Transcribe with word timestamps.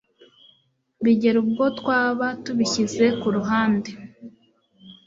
bigera 1.03 1.37
ubwo 1.43 1.63
twaba 1.79 2.27
tubishyize 2.43 3.05
ku 3.19 3.27
ruhande 3.35 3.91